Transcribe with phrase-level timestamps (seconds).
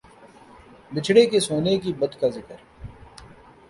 [0.91, 2.55] بچھڑے کے سونے کے بت کا ذکر